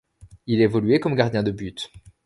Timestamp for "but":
1.51-1.91